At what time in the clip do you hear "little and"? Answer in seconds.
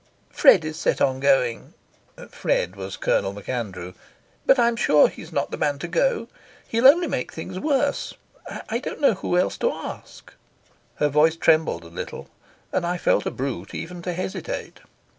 11.89-12.83